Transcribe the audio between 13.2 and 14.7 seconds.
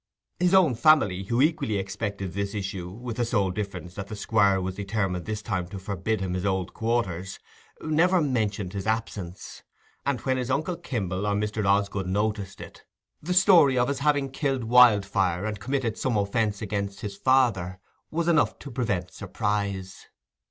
the story of his having killed